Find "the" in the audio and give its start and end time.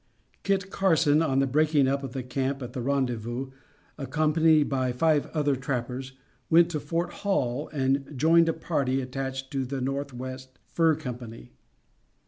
1.37-1.45, 2.13-2.23, 2.73-2.81, 9.63-9.79